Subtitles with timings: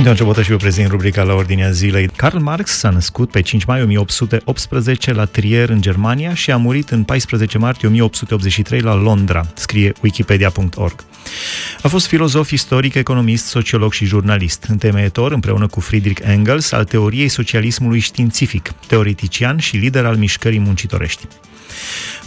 [0.00, 2.08] Sunteam început și eu prezint rubrica la ordinea zilei.
[2.16, 6.90] Karl Marx s-a născut pe 5 mai 1818 la Trier, în Germania, și a murit
[6.90, 11.04] în 14 martie 1883 la Londra, scrie wikipedia.org.
[11.82, 17.28] A fost filozof, istoric, economist, sociolog și jurnalist, întemeietor împreună cu Friedrich Engels al teoriei
[17.28, 21.26] socialismului științific, teoretician și lider al mișcării muncitorești.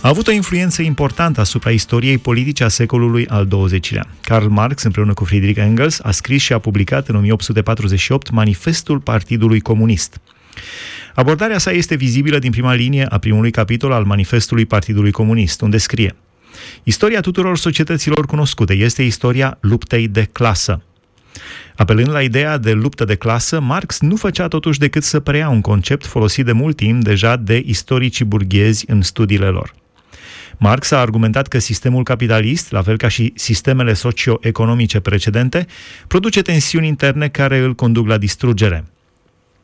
[0.02, 4.08] A avut o influență importantă asupra istoriei politice a secolului al XX-lea.
[4.22, 9.60] Karl Marx, împreună cu Friedrich Engels, a scris și a publicat în 1848 Manifestul Partidului
[9.60, 10.20] Comunist.
[11.16, 15.77] Abordarea sa este vizibilă din prima linie a primului capitol al Manifestului Partidului Comunist, unde
[15.77, 16.16] scrie
[16.84, 20.82] Istoria tuturor societăților cunoscute este istoria luptei de clasă.
[21.75, 25.62] Apelând la ideea de luptă de clasă, Marx nu făcea totuși decât să preia un
[25.62, 29.73] concept folosit de mult timp deja de istoricii burghezi în studiile lor.
[30.57, 35.67] Marx a argumentat că sistemul capitalist, la fel ca și sistemele socio-economice precedente,
[36.07, 38.84] produce tensiuni interne care îl conduc la distrugere.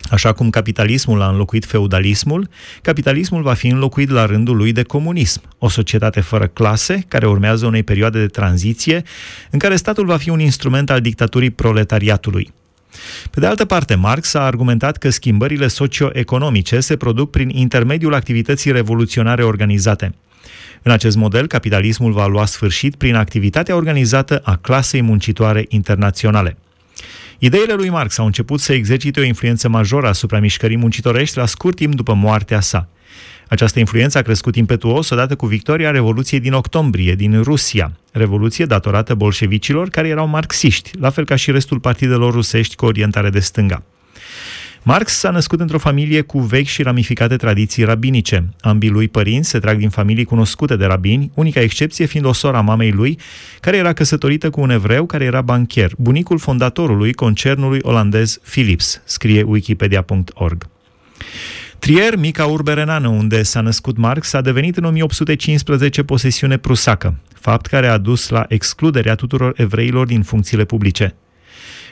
[0.10, 2.50] Așa cum capitalismul a înlocuit feudalismul,
[2.82, 7.66] capitalismul va fi înlocuit la rândul lui de comunism, o societate fără clase, care urmează
[7.66, 9.04] unei perioade de tranziție,
[9.50, 12.54] în care statul va fi un instrument al dictaturii proletariatului.
[13.32, 18.72] Pe de altă parte, Marx a argumentat că schimbările socio-economice se produc prin intermediul activității
[18.72, 20.14] revoluționare organizate.
[20.82, 26.58] În acest model, capitalismul va lua sfârșit prin activitatea organizată a clasei muncitoare internaționale.
[27.42, 31.76] Ideile lui Marx au început să exercite o influență majoră asupra mișcării muncitorești la scurt
[31.76, 32.88] timp după moartea sa.
[33.48, 39.14] Această influență a crescut impetuos odată cu victoria Revoluției din octombrie din Rusia, revoluție datorată
[39.14, 43.84] bolșevicilor care erau marxiști, la fel ca și restul partidelor rusești cu orientare de stânga.
[44.84, 48.50] Marx s-a născut într-o familie cu vechi și ramificate tradiții rabinice.
[48.62, 52.62] Ambii lui părinți se trag din familii cunoscute de rabini, unica excepție fiind o sora
[52.62, 53.20] mamei lui,
[53.60, 59.42] care era căsătorită cu un evreu care era bancher, bunicul fondatorului concernului olandez Philips, scrie
[59.42, 60.68] wikipedia.org.
[61.80, 67.66] Trier, mica urbe renană unde s-a născut Marx, a devenit în 1815 posesiune prusacă, fapt
[67.66, 71.16] care a dus la excluderea tuturor evreilor din funcțiile publice.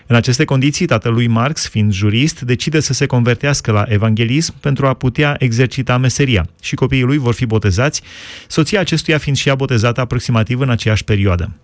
[0.07, 4.93] În aceste condiții, tatălui Marx, fiind jurist, decide să se convertească la evanghelism pentru a
[4.93, 8.01] putea exercita meseria și copiii lui vor fi botezați,
[8.47, 11.55] soția acestuia fiind și ea botezată aproximativ în aceeași perioadă.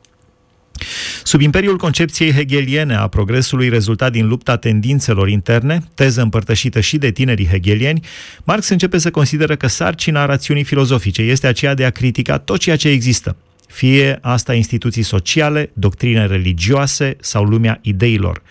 [1.24, 7.12] Sub imperiul concepției hegeliene a progresului rezultat din lupta tendințelor interne, teză împărtășită și de
[7.12, 8.06] tinerii hegelieni,
[8.44, 12.76] Marx începe să consideră că sarcina rațiunii filozofice este aceea de a critica tot ceea
[12.76, 13.36] ce există,
[13.73, 18.41] fie asta instituții sociale, doctrine religioase sau lumea ideilor.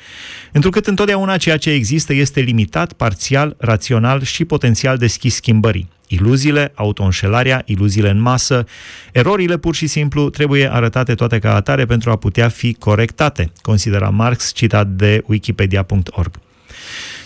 [0.52, 5.88] Întrucât întotdeauna ceea ce există este limitat, parțial, rațional și potențial deschis schimbării.
[6.06, 8.66] Iluziile, autoînșelarea, iluziile în masă,
[9.12, 14.08] erorile pur și simplu trebuie arătate toate ca atare pentru a putea fi corectate, considera
[14.08, 16.40] Marx, citat de wikipedia.org.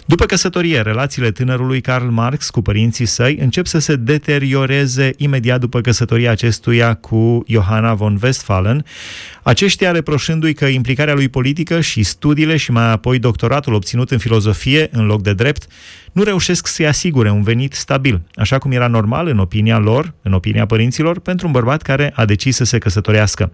[0.09, 5.81] După căsătorie, relațiile tânărului Karl Marx cu părinții săi încep să se deterioreze imediat după
[5.81, 8.85] căsătoria acestuia cu Johanna von Westphalen,
[9.43, 14.89] aceștia reproșându-i că implicarea lui politică și studiile și mai apoi doctoratul obținut în filozofie
[14.93, 15.67] în loc de drept
[16.13, 20.33] nu reușesc să-i asigure un venit stabil, așa cum era normal în opinia lor, în
[20.33, 23.53] opinia părinților, pentru un bărbat care a decis să se căsătorească.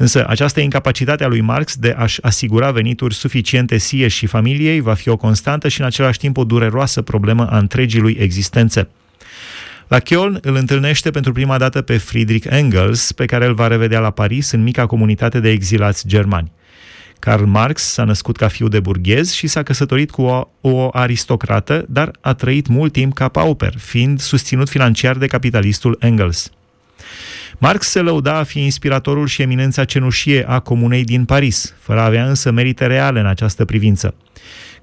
[0.00, 4.94] Însă această incapacitate a lui Marx de a-și asigura venituri suficiente sie și familiei va
[4.94, 8.88] fi o constantă și în același timp o dureroasă problemă a întregii lui existențe.
[9.88, 14.00] La Köln îl întâlnește pentru prima dată pe Friedrich Engels, pe care îl va revedea
[14.00, 16.52] la Paris în mica comunitate de exilați germani.
[17.18, 21.84] Karl Marx s-a născut ca fiu de burghez și s-a căsătorit cu o, o aristocrată,
[21.88, 26.50] dar a trăit mult timp ca pauper, fiind susținut financiar de capitalistul Engels.
[27.60, 32.04] Marx se lăuda a fi inspiratorul și eminența cenușie a comunei din Paris, fără a
[32.04, 34.14] avea însă merite reale în această privință.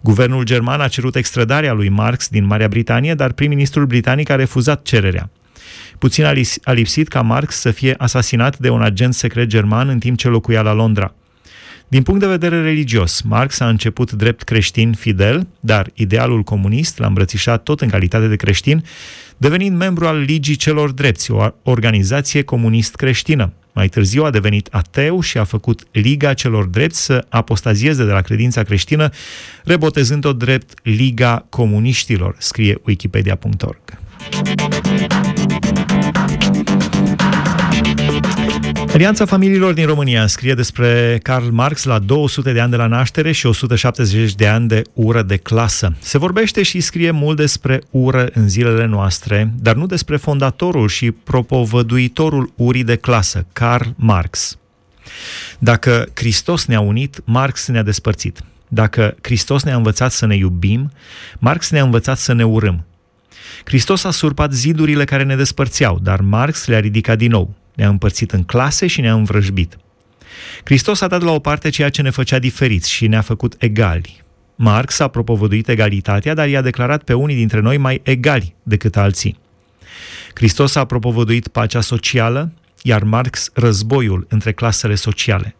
[0.01, 4.81] Guvernul german a cerut extradarea lui Marx din Marea Britanie, dar prim-ministrul britanic a refuzat
[4.81, 5.29] cererea.
[5.97, 6.25] Puțin
[6.63, 10.27] a lipsit ca Marx să fie asasinat de un agent secret german în timp ce
[10.27, 11.13] locuia la Londra.
[11.87, 17.07] Din punct de vedere religios, Marx a început drept creștin fidel, dar idealul comunist l-a
[17.07, 18.83] îmbrățișat tot în calitate de creștin,
[19.37, 23.53] devenind membru al Ligii Celor Drepți, o organizație comunist creștină.
[23.73, 28.21] Mai târziu a devenit ateu și a făcut Liga Celor Drepți să apostazieze de la
[28.21, 29.09] credința creștină,
[29.63, 34.04] rebotezând-o drept Liga Comuniștilor, scrie wikipedia.org.
[38.95, 43.31] Alianța Familiilor din România scrie despre Karl Marx la 200 de ani de la naștere
[43.31, 45.95] și 170 de ani de ură de clasă.
[45.99, 51.11] Se vorbește și scrie mult despre ură în zilele noastre, dar nu despre fondatorul și
[51.11, 54.57] propovăduitorul urii de clasă, Karl Marx.
[55.59, 58.39] Dacă Hristos ne-a unit, Marx ne-a despărțit.
[58.67, 60.91] Dacă Hristos ne-a învățat să ne iubim,
[61.39, 62.85] Marx ne-a învățat să ne urâm.
[63.63, 67.53] Hristos a surpat zidurile care ne despărțeau, dar Marx le-a ridicat din nou.
[67.75, 69.77] Ne-a împărțit în clase și ne-a învrăjbit.
[70.63, 74.23] Hristos a dat la o parte ceea ce ne făcea diferiți și ne-a făcut egali.
[74.55, 79.39] Marx a propovăduit egalitatea, dar i-a declarat pe unii dintre noi mai egali decât alții.
[80.33, 82.51] Hristos a propovăduit pacea socială,
[82.81, 85.55] iar Marx războiul între clasele sociale.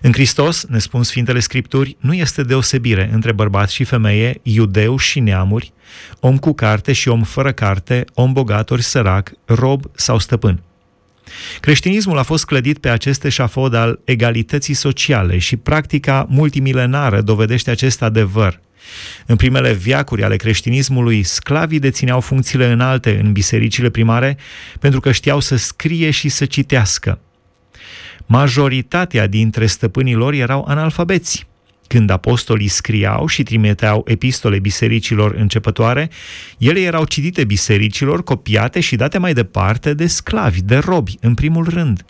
[0.00, 5.20] În Hristos, ne spun Sfintele Scripturi, nu este deosebire între bărbat și femeie, iudeu și
[5.20, 5.72] neamuri,
[6.20, 10.62] om cu carte și om fără carte, om bogat ori sărac, rob sau stăpân.
[11.60, 18.02] Creștinismul a fost clădit pe acest eșafod al egalității sociale și practica multimilenară dovedește acest
[18.02, 18.60] adevăr.
[19.26, 24.36] În primele viacuri ale creștinismului, sclavii dețineau funcțiile înalte în bisericile primare
[24.80, 27.18] pentru că știau să scrie și să citească.
[28.26, 31.46] Majoritatea dintre stăpânii lor erau analfabeți.
[31.86, 36.10] Când apostolii scriau și trimiteau epistole bisericilor începătoare,
[36.58, 41.68] ele erau citite bisericilor, copiate și date mai departe de sclavi, de robi, în primul
[41.68, 42.04] rând.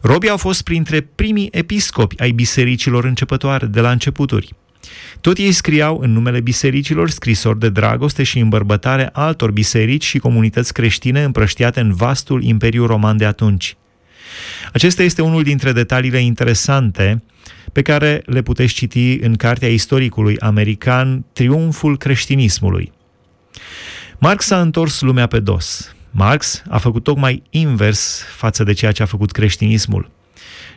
[0.00, 4.54] Robii au fost printre primii episcopi ai bisericilor începătoare, de la începuturi.
[5.20, 10.72] Tot ei scriau în numele bisericilor scrisori de dragoste și îmbărbătare altor biserici și comunități
[10.72, 13.76] creștine împrăștiate în vastul Imperiu Roman de atunci.
[14.72, 17.22] Acesta este unul dintre detaliile interesante
[17.72, 22.92] pe care le puteți citi în cartea istoricului american Triumful creștinismului.
[24.18, 25.94] Marx a întors lumea pe dos.
[26.10, 30.10] Marx a făcut tocmai invers față de ceea ce a făcut creștinismul.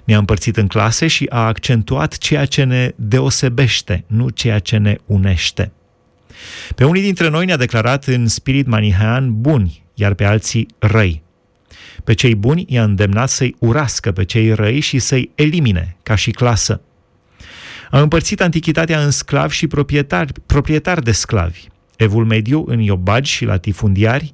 [0.04, 4.98] Ne-a împărțit în clase și a accentuat ceea ce ne deosebește, nu ceea ce ne
[5.06, 5.72] unește.
[6.76, 11.22] Pe unii dintre noi ne-a declarat în spirit manihean buni, iar pe alții răi.
[12.08, 16.32] Pe cei buni i-a îndemnat să-i urască pe cei răi și să-i elimine, ca și
[16.32, 16.82] clasă.
[17.92, 23.46] A împărțit antichitatea în sclavi și proprietari, proprietari de sclavi, evul mediu în iobagi și
[23.46, 24.34] latifundiari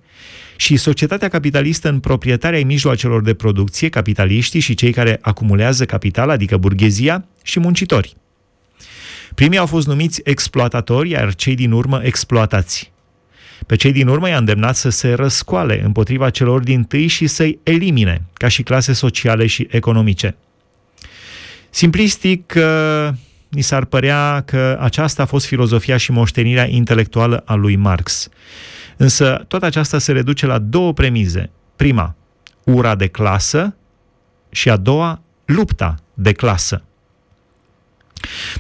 [0.56, 6.30] și societatea capitalistă în proprietarea ai mijloacelor de producție, capitaliștii și cei care acumulează capital,
[6.30, 8.16] adică burghezia și muncitori.
[9.36, 12.93] Primii au fost numiți exploatatori, iar cei din urmă exploatați.
[13.66, 17.60] Pe cei din urmă i-a îndemnat să se răscoale împotriva celor din tâi și să-i
[17.64, 20.36] elimine, ca și clase sociale și economice.
[21.70, 22.54] Simplistic,
[23.50, 28.30] ni s-ar părea că aceasta a fost filozofia și moștenirea intelectuală a lui Marx.
[28.98, 31.50] Însă toată aceasta se reduce la două premize.
[31.76, 32.16] Prima,
[32.64, 33.76] ura de clasă
[34.50, 36.84] și a doua, lupta de clasă.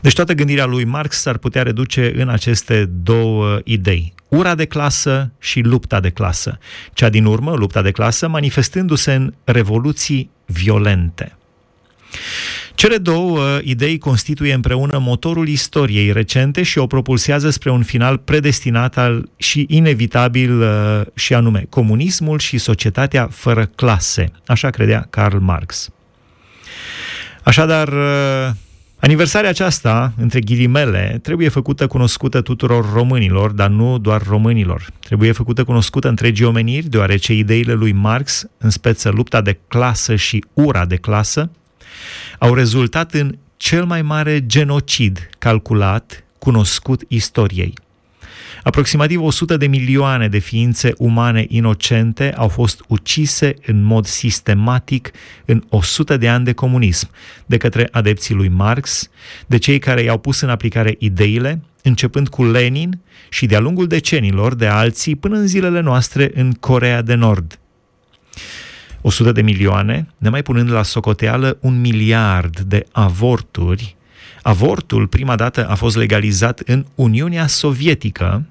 [0.01, 4.13] Deci toată gândirea lui Marx s-ar putea reduce în aceste două idei.
[4.33, 6.57] Ura de clasă și lupta de clasă.
[6.93, 11.37] Cea din urmă, lupta de clasă, manifestându-se în revoluții violente.
[12.75, 18.17] Cele două uh, idei constituie împreună motorul istoriei recente și o propulsează spre un final
[18.17, 25.37] predestinat al, și inevitabil uh, și anume comunismul și societatea fără clase, așa credea Karl
[25.37, 25.89] Marx.
[27.43, 28.49] Așadar, uh,
[29.03, 34.85] aniversarea aceasta, între ghilimele, trebuie făcută cunoscută tuturor românilor, dar nu doar românilor.
[34.99, 40.43] Trebuie făcută cunoscută întregii omeniri, deoarece ideile lui Marx, în speță lupta de clasă și
[40.53, 41.49] ura de clasă,
[42.39, 47.73] au rezultat în cel mai mare genocid calculat, cunoscut istoriei.
[48.63, 55.11] Aproximativ 100 de milioane de ființe umane inocente au fost ucise în mod sistematic
[55.45, 57.09] în 100 de ani de comunism
[57.45, 59.09] de către adepții lui Marx,
[59.47, 64.55] de cei care i-au pus în aplicare ideile, începând cu Lenin și de-a lungul decenilor
[64.55, 67.57] de alții până în zilele noastre în Corea de Nord.
[69.01, 73.95] 100 de milioane, nemai punând la socoteală un miliard de avorturi.
[74.43, 78.45] Avortul, prima dată, a fost legalizat în Uniunea Sovietică,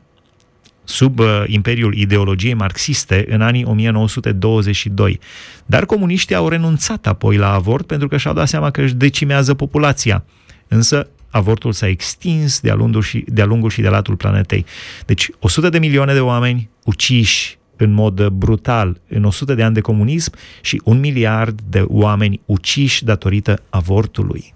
[0.84, 5.20] sub uh, imperiul ideologiei marxiste în anii 1922.
[5.66, 9.54] Dar comuniștii au renunțat apoi la avort pentru că și-au dat seama că își decimează
[9.54, 10.24] populația.
[10.68, 14.66] Însă avortul s-a extins de-a lungul și de, lungul și de latul planetei.
[15.06, 19.80] Deci 100 de milioane de oameni uciși în mod brutal în 100 de ani de
[19.80, 24.54] comunism și un miliard de oameni uciși datorită avortului.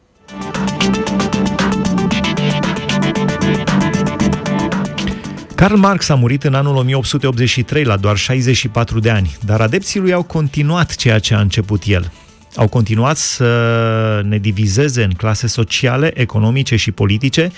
[5.56, 10.12] Karl Marx a murit în anul 1883 la doar 64 de ani, dar adepții lui
[10.12, 12.12] au continuat ceea ce a început el.
[12.56, 17.50] Au continuat să ne divizeze în clase sociale, economice și politice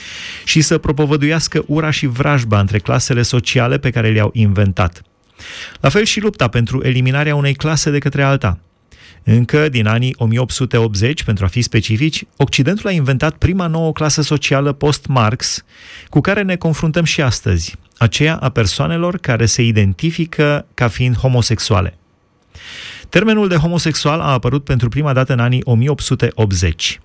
[0.44, 5.02] și să propovăduiască ura și vrajba între clasele sociale pe care le-au inventat.
[5.80, 8.58] La fel și lupta pentru eliminarea unei clase de către alta.
[9.30, 14.72] Încă din anii 1880, pentru a fi specifici, Occidentul a inventat prima nouă clasă socială
[14.72, 15.64] post-Marx,
[16.08, 21.98] cu care ne confruntăm și astăzi, aceea a persoanelor care se identifică ca fiind homosexuale.
[23.08, 27.00] Termenul de homosexual a apărut pentru prima dată în anii 1880.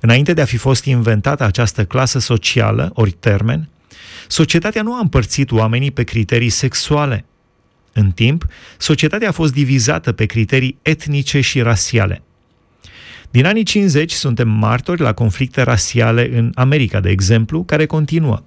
[0.00, 3.68] Înainte de a fi fost inventată această clasă socială, ori termen,
[4.28, 7.24] societatea nu a împărțit oamenii pe criterii sexuale.
[7.96, 8.46] În timp,
[8.78, 12.22] societatea a fost divizată pe criterii etnice și rasiale.
[13.30, 18.42] Din anii 50 suntem martori la conflicte rasiale în America, de exemplu, care continuă.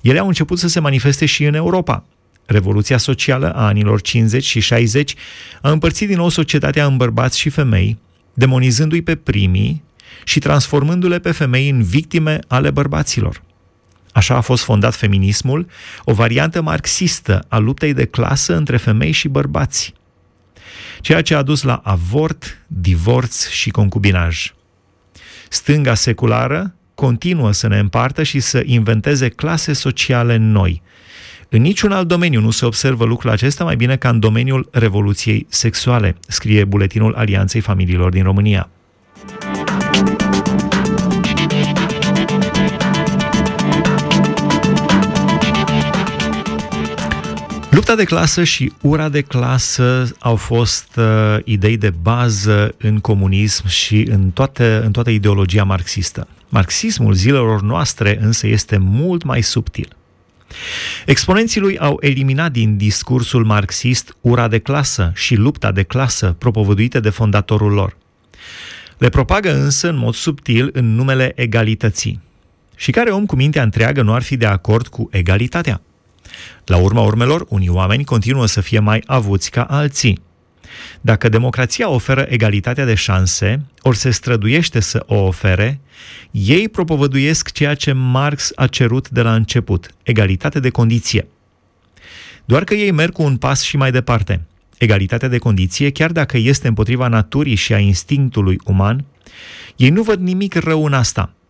[0.00, 2.04] Ele au început să se manifeste și în Europa.
[2.46, 5.14] Revoluția socială a anilor 50 și 60
[5.62, 7.98] a împărțit din nou societatea în bărbați și femei,
[8.34, 9.82] demonizându-i pe primii
[10.24, 13.42] și transformându-le pe femei în victime ale bărbaților.
[14.12, 15.66] Așa a fost fondat feminismul,
[16.04, 19.94] o variantă marxistă a luptei de clasă între femei și bărbați,
[21.00, 24.52] ceea ce a dus la avort, divorț și concubinaj.
[25.48, 30.82] Stânga seculară continuă să ne împartă și să inventeze clase sociale noi.
[31.48, 35.46] În niciun alt domeniu nu se observă lucrul acesta mai bine ca în domeniul revoluției
[35.48, 38.68] sexuale, scrie buletinul Alianței Familiilor din România.
[47.72, 53.66] Lupta de clasă și ura de clasă au fost uh, idei de bază în comunism
[53.66, 56.28] și în, toate, în toată ideologia marxistă.
[56.48, 59.96] Marxismul zilelor noastre însă este mult mai subtil.
[61.06, 67.00] Exponenții lui au eliminat din discursul marxist ura de clasă și lupta de clasă propovăduite
[67.00, 67.96] de fondatorul lor.
[68.98, 72.20] Le propagă însă în mod subtil în numele egalității.
[72.76, 75.80] Și care om cu mintea întreagă nu ar fi de acord cu egalitatea?
[76.64, 80.20] La urma urmelor, unii oameni continuă să fie mai avuți ca alții.
[81.00, 85.80] Dacă democrația oferă egalitatea de șanse, ori se străduiește să o ofere,
[86.30, 91.28] ei propovăduiesc ceea ce Marx a cerut de la început, egalitate de condiție.
[92.44, 94.46] Doar că ei merg cu un pas și mai departe.
[94.78, 99.04] Egalitatea de condiție, chiar dacă este împotriva naturii și a instinctului uman,
[99.76, 101.30] ei nu văd nimic rău în asta–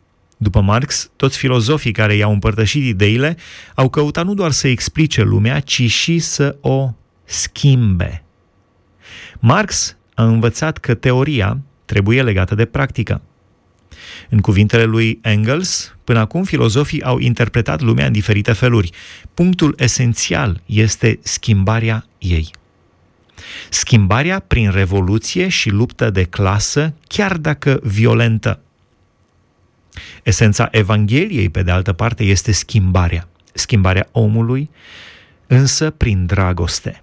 [0.42, 3.36] după Marx, toți filozofii care i-au împărtășit ideile
[3.74, 6.90] au căutat nu doar să explice lumea, ci și să o
[7.24, 8.24] schimbe.
[9.38, 13.20] Marx a învățat că teoria trebuie legată de practică.
[14.28, 18.90] În cuvintele lui Engels, până acum filozofii au interpretat lumea în diferite feluri.
[19.34, 22.50] Punctul esențial este schimbarea ei.
[23.70, 28.60] Schimbarea prin revoluție și luptă de clasă, chiar dacă violentă.
[30.22, 33.28] Esența Evangheliei, pe de altă parte, este schimbarea.
[33.52, 34.70] Schimbarea omului,
[35.46, 37.02] însă prin dragoste.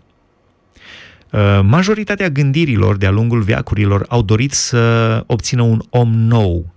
[1.31, 6.73] Uh, majoritatea gândirilor de-a lungul veacurilor au dorit să obțină un om nou.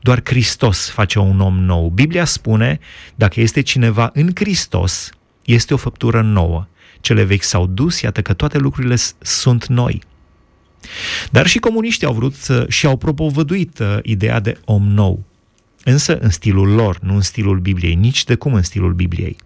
[0.00, 1.88] Doar Hristos face un om nou.
[1.88, 2.78] Biblia spune,
[3.14, 5.10] dacă este cineva în Hristos,
[5.44, 6.66] este o făptură nouă.
[7.00, 10.02] Cele vechi s-au dus, iată că toate lucrurile sunt noi.
[11.30, 12.34] Dar și comuniștii au vrut
[12.68, 15.24] și au propovăduit uh, ideea de om nou
[15.88, 19.36] însă în stilul lor, nu în stilul Bibliei, nici de cum în stilul Bibliei.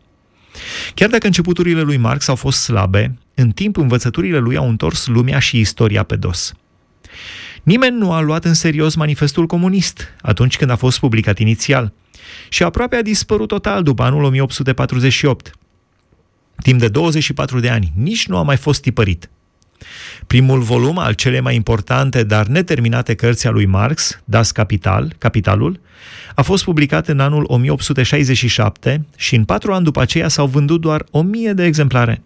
[0.95, 5.39] Chiar dacă începuturile lui Marx au fost slabe, în timp învățăturile lui au întors lumea
[5.39, 6.53] și istoria pe dos.
[7.63, 11.93] Nimeni nu a luat în serios manifestul comunist atunci când a fost publicat inițial
[12.49, 15.53] și aproape a dispărut total după anul 1848.
[16.63, 19.31] Timp de 24 de ani, nici nu a mai fost tipărit.
[20.27, 25.81] Primul volum al cele mai importante, dar neterminate cărți a lui Marx, Das Kapital, Capitalul,
[26.35, 31.05] a fost publicat în anul 1867 și în patru ani după aceea s-au vândut doar
[31.11, 32.23] o mie de exemplare.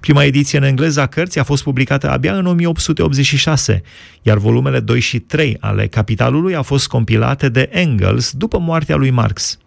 [0.00, 3.82] Prima ediție în engleză a cărții a fost publicată abia în 1886,
[4.22, 9.10] iar volumele 2 și 3 ale Capitalului au fost compilate de Engels după moartea lui
[9.10, 9.58] Marx.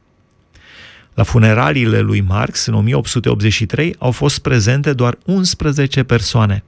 [1.13, 6.63] La funeraliile lui Marx, în 1883, au fost prezente doar 11 persoane.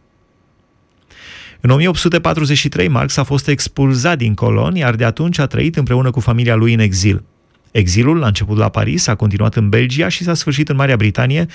[1.62, 6.20] În 1843, Marx a fost expulzat din Colon, iar de atunci a trăit împreună cu
[6.20, 7.24] familia lui în exil.
[7.72, 11.46] Exilul a început la Paris, a continuat în Belgia și s-a sfârșit în Marea Britanie,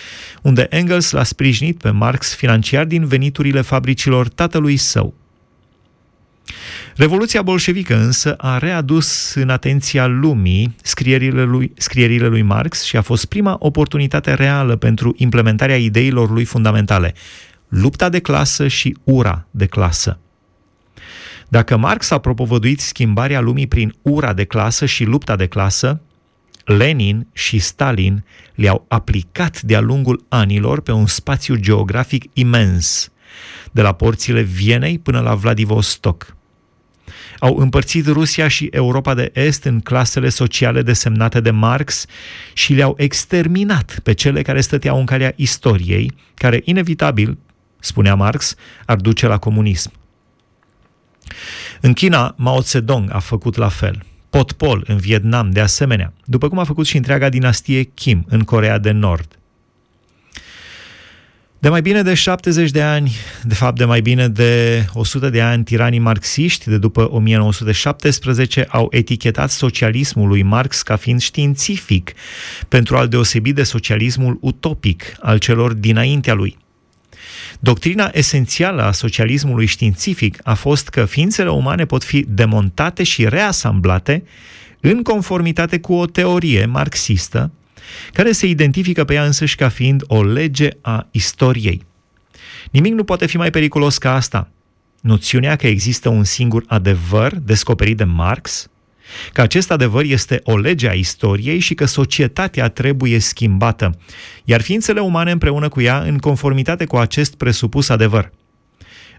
[0.42, 5.14] unde Engels l-a sprijinit pe Marx financiar din veniturile fabricilor tatălui său.
[6.96, 13.02] Revoluția bolșevică însă a readus în atenția lumii scrierile lui, scrierile lui Marx și a
[13.02, 17.14] fost prima oportunitate reală pentru implementarea ideilor lui fundamentale,
[17.72, 20.18] lupta de clasă și ura de clasă.
[21.48, 26.00] Dacă Marx a propovăduit schimbarea lumii prin ura de clasă și lupta de clasă,
[26.64, 28.24] Lenin și Stalin
[28.54, 33.12] le-au aplicat de-a lungul anilor pe un spațiu geografic imens,
[33.70, 36.36] de la porțile Vienei până la Vladivostok.
[37.38, 42.06] Au împărțit Rusia și Europa de Est în clasele sociale desemnate de Marx
[42.52, 47.38] și le-au exterminat pe cele care stăteau în calea istoriei, care inevitabil,
[47.84, 48.54] spunea Marx,
[48.86, 49.92] ar duce la comunism.
[51.80, 54.02] În China, Mao Zedong a făcut la fel.
[54.30, 58.78] Potpol în Vietnam, de asemenea, după cum a făcut și întreaga dinastie Kim în Corea
[58.78, 59.36] de Nord.
[61.62, 63.12] De mai bine de 70 de ani,
[63.42, 68.88] de fapt de mai bine de 100 de ani, tiranii marxiști de după 1917 au
[68.90, 72.12] etichetat socialismul lui Marx ca fiind științific
[72.68, 76.58] pentru a-l deosebi de socialismul utopic al celor dinaintea lui.
[77.64, 84.24] Doctrina esențială a socialismului științific a fost că ființele umane pot fi demontate și reasamblate
[84.80, 87.50] în conformitate cu o teorie marxistă
[88.12, 91.84] care se identifică pe ea însăși ca fiind o lege a istoriei.
[92.70, 94.48] Nimic nu poate fi mai periculos ca asta.
[95.00, 98.68] Noțiunea că există un singur adevăr descoperit de Marx,
[99.32, 103.98] că acest adevăr este o lege a istoriei și că societatea trebuie schimbată,
[104.44, 108.32] iar ființele umane împreună cu ea în conformitate cu acest presupus adevăr.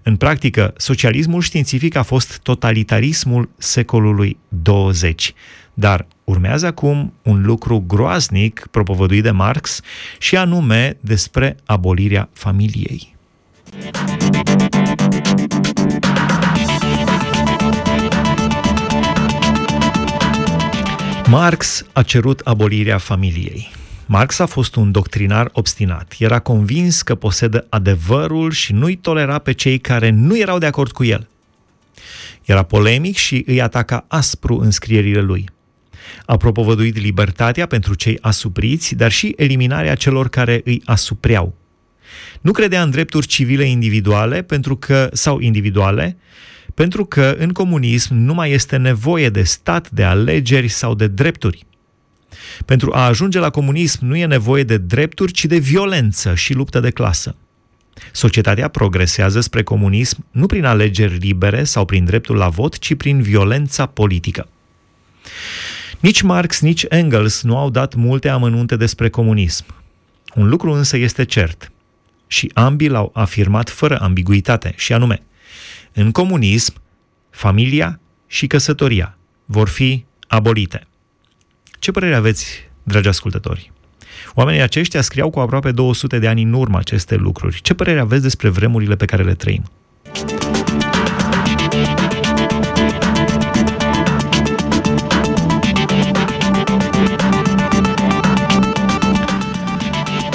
[0.04, 5.34] În practică, socialismul științific a fost totalitarismul secolului 20.
[5.74, 9.82] Dar urmează acum un lucru groaznic propovăduit de Marx
[10.20, 13.16] și anume despre abolirea familiei.
[21.34, 23.72] Marx a cerut abolirea familiei.
[24.06, 26.14] Marx a fost un doctrinar obstinat.
[26.20, 30.92] Era convins că posedă adevărul și nu-i tolera pe cei care nu erau de acord
[30.92, 31.28] cu el.
[32.46, 35.50] Era polemic și îi ataca aspru în scrierile lui.
[36.26, 41.56] A propovăduit libertatea pentru cei asupriți, dar și eliminarea celor care îi asupreau.
[42.42, 46.18] Nu credea în drepturi civile individuale pentru că, sau individuale,
[46.74, 51.66] pentru că în comunism nu mai este nevoie de stat, de alegeri sau de drepturi.
[52.66, 56.80] Pentru a ajunge la comunism nu e nevoie de drepturi, ci de violență și luptă
[56.80, 57.36] de clasă.
[58.12, 63.22] Societatea progresează spre comunism nu prin alegeri libere sau prin dreptul la vot, ci prin
[63.22, 64.48] violența politică.
[66.00, 69.66] Nici Marx, nici Engels nu au dat multe amănunte despre comunism.
[70.36, 71.72] Un lucru însă este cert
[72.28, 75.22] și ambii l-au afirmat fără ambiguitate, și anume,
[75.94, 76.74] în comunism,
[77.30, 80.88] familia și căsătoria vor fi abolite.
[81.80, 83.72] Ce părere aveți, dragi ascultători?
[84.34, 87.62] Oamenii aceștia scriau cu aproape 200 de ani în urmă aceste lucruri.
[87.62, 89.64] Ce părere aveți despre vremurile pe care le trăim?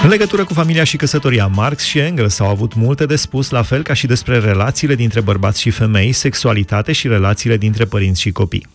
[0.08, 3.62] În legătură cu familia și căsătoria, Marx și Engels au avut multe de spus, la
[3.62, 8.30] fel ca și despre relațiile dintre bărbați și femei, sexualitate și relațiile dintre părinți și
[8.30, 8.66] copii.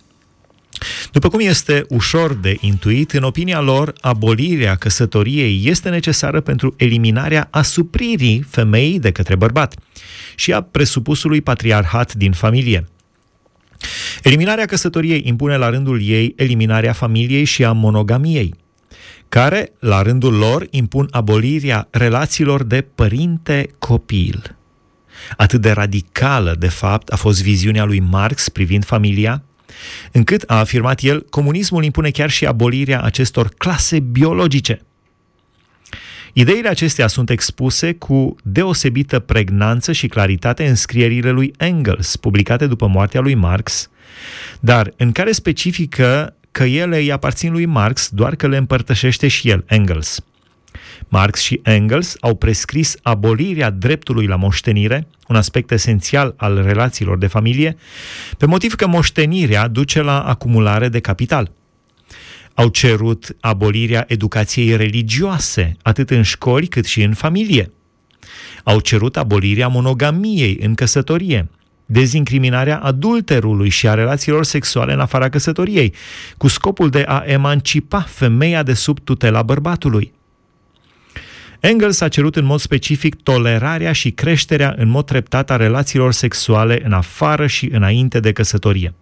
[1.11, 7.47] După cum este ușor de intuit, în opinia lor, abolirea căsătoriei este necesară pentru eliminarea
[7.51, 9.75] asupririi femeii de către bărbat
[10.35, 12.87] și a presupusului patriarhat din familie.
[14.23, 18.61] Eliminarea căsătoriei impune la rândul ei eliminarea familiei și a monogamiei
[19.33, 24.55] care, la rândul lor, impun abolirea relațiilor de părinte-copil.
[25.37, 29.43] Atât de radicală, de fapt, a fost viziunea lui Marx privind familia,
[30.11, 34.81] încât, a afirmat el, comunismul impune chiar și abolirea acestor clase biologice.
[36.33, 42.87] Ideile acestea sunt expuse cu deosebită pregnanță și claritate în scrierile lui Engels, publicate după
[42.87, 43.89] moartea lui Marx,
[44.59, 49.49] dar în care specifică că ele îi aparțin lui Marx, doar că le împărtășește și
[49.49, 50.23] el, Engels.
[51.07, 57.27] Marx și Engels au prescris abolirea dreptului la moștenire, un aspect esențial al relațiilor de
[57.27, 57.75] familie,
[58.37, 61.51] pe motiv că moștenirea duce la acumulare de capital.
[62.53, 67.71] Au cerut abolirea educației religioase, atât în școli cât și în familie.
[68.63, 71.49] Au cerut abolirea monogamiei în căsătorie,
[71.93, 75.93] dezincriminarea adulterului și a relațiilor sexuale în afara căsătoriei,
[76.37, 80.13] cu scopul de a emancipa femeia de sub tutela bărbatului.
[81.59, 86.81] Engels a cerut în mod specific tolerarea și creșterea în mod treptat a relațiilor sexuale
[86.85, 88.93] în afară și înainte de căsătorie.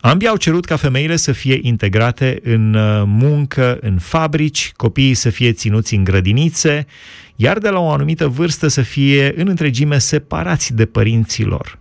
[0.00, 5.30] Ambii au cerut ca femeile să fie integrate în uh, muncă, în fabrici, copiii să
[5.30, 6.86] fie ținuți în grădinițe,
[7.36, 11.78] iar de la o anumită vârstă să fie în întregime separați de părinților.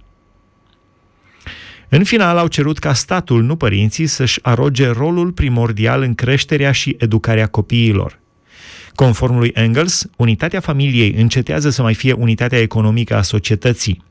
[1.89, 6.95] În final, au cerut ca statul, nu părinții, să-și aroge rolul primordial în creșterea și
[6.99, 8.19] educarea copiilor.
[8.95, 14.03] Conform lui Engels, unitatea familiei încetează să mai fie unitatea economică a societății.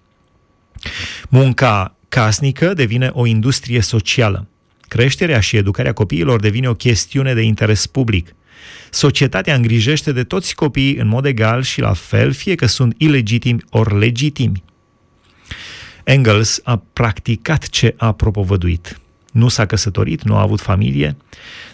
[1.28, 4.48] Munca casnică devine o industrie socială.
[4.88, 8.34] Creșterea și educarea copiilor devine o chestiune de interes public.
[8.90, 13.64] Societatea îngrijește de toți copiii în mod egal și la fel, fie că sunt ilegitimi
[13.70, 14.62] ori legitimi.
[16.04, 19.00] Engels a practicat ce a propovăduit.
[19.32, 21.16] Nu s-a căsătorit, nu a avut familie,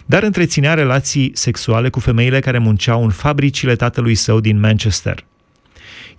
[0.05, 5.25] dar întreținea relații sexuale cu femeile care munceau în fabricile tatălui său din Manchester.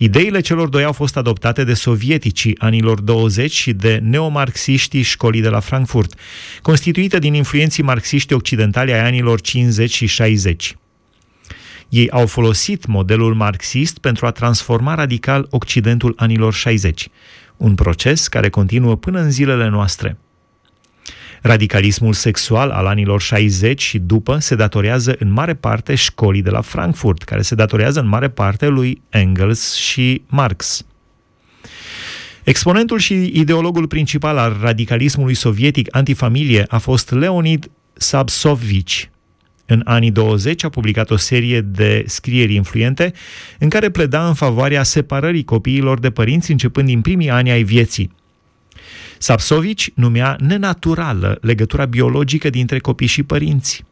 [0.02, 5.48] Ideile celor doi au fost adoptate de sovieticii anilor 20 și de neomarxiștii școlii de
[5.48, 6.14] la Frankfurt,
[6.62, 10.76] constituită din influenții marxiști occidentali ai anilor 50 și 60.
[11.88, 17.08] Ei au folosit modelul marxist pentru a transforma radical Occidentul anilor 60,
[17.56, 20.16] un proces care continuă până în zilele noastre.
[21.42, 26.61] Radicalismul sexual al anilor 60 și după se datorează în mare parte școlii de la
[26.61, 30.85] Frankfurt, care se datorează în mare parte lui Engels și Marx.
[32.44, 39.02] Exponentul și ideologul principal al radicalismului sovietic antifamilie a fost Leonid Sabsovich.
[39.66, 43.12] În anii 20 a publicat o serie de scrieri influente
[43.59, 48.11] în care pleda în favoarea separării copiilor de părinți începând din primii ani ai vieții.
[49.18, 53.85] Sapsovici numea nenaturală legătura biologică dintre copii și părinți.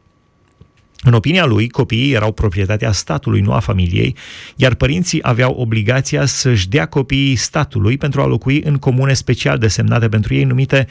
[1.03, 4.15] În opinia lui, copiii erau proprietatea statului, nu a familiei,
[4.55, 10.09] iar părinții aveau obligația să-și dea copiii statului pentru a locui în comune special desemnate
[10.09, 10.87] pentru ei numite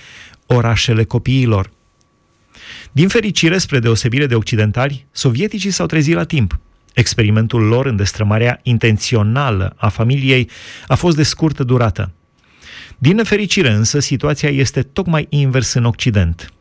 [0.46, 1.70] orașele copiilor.
[2.92, 6.58] Din fericire, spre deosebire de occidentali, sovieticii s-au trezit la timp.
[6.94, 10.50] Experimentul lor în destrămarea intențională a familiei
[10.86, 12.12] a fost de scurtă durată.
[13.02, 16.52] Din nefericire însă, situația este tocmai invers în Occident.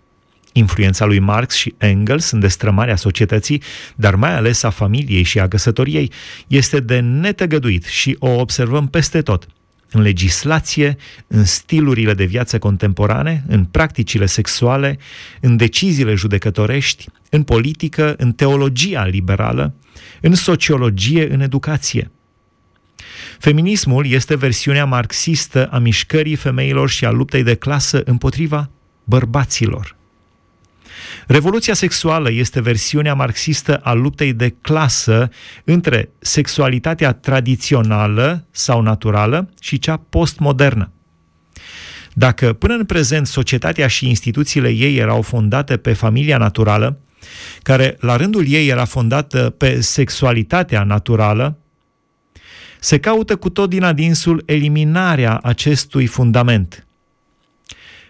[0.53, 3.61] Influența lui Marx și Engels în destrămarea societății,
[3.95, 6.11] dar mai ales a familiei și a căsătoriei,
[6.47, 9.47] este de netăgăduit și o observăm peste tot.
[9.91, 10.97] În legislație,
[11.27, 14.97] în stilurile de viață contemporane, în practicile sexuale,
[15.41, 19.73] în deciziile judecătorești, în politică, în teologia liberală,
[20.21, 22.11] în sociologie, în educație–
[23.39, 28.69] Feminismul este versiunea marxistă a mișcării femeilor și a luptei de clasă împotriva
[29.03, 29.97] bărbaților.
[31.27, 35.29] Revoluția sexuală este versiunea marxistă a luptei de clasă
[35.63, 40.91] între sexualitatea tradițională sau naturală și cea postmodernă.
[42.13, 46.99] Dacă până în prezent societatea și instituțiile ei erau fondate pe familia naturală,
[47.63, 51.57] care la rândul ei era fondată pe sexualitatea naturală,
[52.79, 56.83] se caută cu tot din adinsul eliminarea acestui fundament.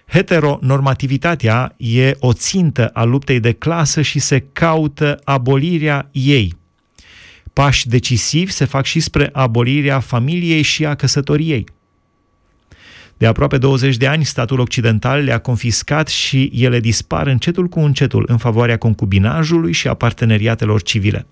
[0.05, 6.57] Heteronormativitatea e o țintă a luptei de clasă și se caută abolirea ei.
[7.53, 11.65] Pași decisivi se fac și spre abolirea familiei și a căsătoriei.
[13.17, 18.25] De aproape 20 de ani, statul occidental le-a confiscat și ele dispar încetul cu încetul
[18.27, 21.27] în favoarea concubinajului și a parteneriatelor civile.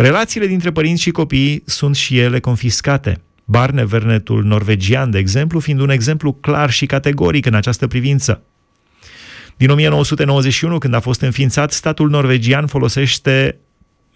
[0.00, 3.20] Relațiile dintre părinți și copii sunt și ele confiscate.
[3.44, 8.42] Barnevernetul norvegian, de exemplu, fiind un exemplu clar și categoric în această privință.
[9.56, 13.56] Din 1991, când a fost înființat, statul norvegian folosește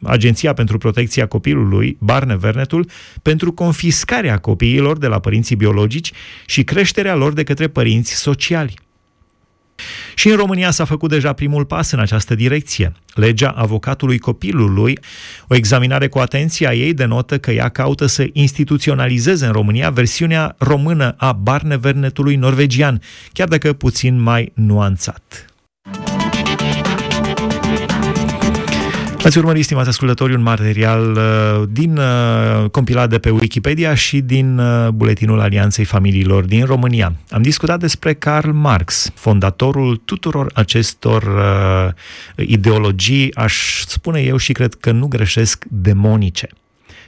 [0.02, 2.88] Agenția pentru Protecția Copilului, Barnevernetul,
[3.22, 6.12] pentru confiscarea copiilor de la părinții biologici
[6.46, 8.74] și creșterea lor de către părinți sociali.
[10.14, 12.92] Și în România s-a făcut deja primul pas în această direcție.
[13.14, 14.98] Legea avocatului copilului,
[15.48, 20.54] o examinare cu atenție a ei denotă că ea caută să instituționalizeze în România versiunea
[20.58, 23.00] română a Barnevernetului norvegian,
[23.32, 25.53] chiar dacă puțin mai nuanțat.
[29.24, 34.58] Ați urmărit, stimați ascultători, un material uh, din uh, compilat de pe Wikipedia și din
[34.58, 37.12] uh, buletinul Alianței Familiilor din România.
[37.30, 44.74] Am discutat despre Karl Marx, fondatorul tuturor acestor uh, ideologii, aș spune eu și cred
[44.74, 46.48] că nu greșesc, demonice.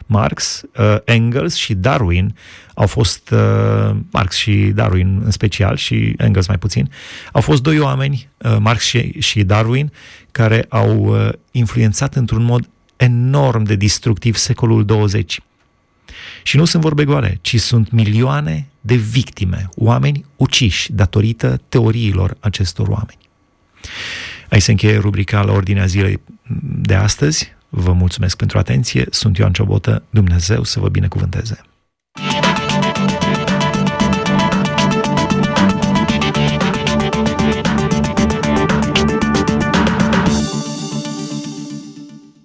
[0.07, 2.37] Marx, uh, Engels și Darwin
[2.75, 6.91] au fost, uh, Marx și Darwin în special și Engels mai puțin,
[7.33, 9.93] au fost doi oameni, uh, Marx și, și Darwin,
[10.31, 15.41] care au uh, influențat într-un mod enorm de destructiv secolul 20.
[16.43, 22.89] Și nu sunt vorbe goale, ci sunt milioane de victime, oameni uciși datorită teoriilor acestor
[22.89, 23.19] oameni.
[24.51, 26.21] Aici se încheie rubrica la ordinea zilei
[26.63, 27.56] de astăzi.
[27.79, 29.07] Vă mulțumesc pentru atenție.
[29.11, 30.03] Sunt Ioan Ciobotă.
[30.11, 31.61] Dumnezeu să vă binecuvânteze.